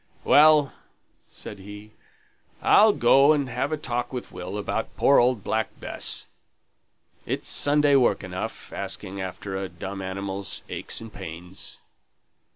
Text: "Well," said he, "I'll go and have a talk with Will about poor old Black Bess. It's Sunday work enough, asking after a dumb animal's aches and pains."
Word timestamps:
"Well," 0.23 0.73
said 1.27 1.59
he, 1.59 1.91
"I'll 2.63 2.91
go 2.91 3.33
and 3.33 3.47
have 3.49 3.71
a 3.71 3.77
talk 3.77 4.11
with 4.11 4.31
Will 4.31 4.57
about 4.57 4.97
poor 4.97 5.19
old 5.19 5.43
Black 5.43 5.79
Bess. 5.79 6.25
It's 7.27 7.47
Sunday 7.47 7.95
work 7.95 8.23
enough, 8.23 8.73
asking 8.73 9.21
after 9.21 9.55
a 9.55 9.69
dumb 9.69 10.01
animal's 10.01 10.63
aches 10.69 11.01
and 11.01 11.13
pains." 11.13 11.81